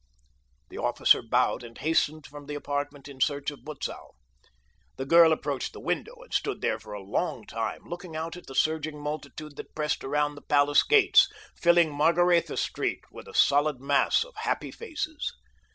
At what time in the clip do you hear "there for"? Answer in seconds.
6.61-6.93